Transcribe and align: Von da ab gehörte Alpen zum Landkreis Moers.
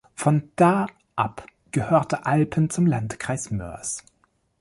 Von 0.15 0.49
da 0.55 0.87
ab 1.15 1.45
gehörte 1.71 2.25
Alpen 2.25 2.71
zum 2.71 2.87
Landkreis 2.87 3.51
Moers. 3.51 4.03